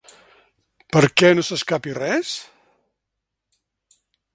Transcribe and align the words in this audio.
Per 0.97 1.03
què 1.21 1.31
no 1.35 1.45
s’escapi 1.49 1.95
res? 2.01 2.35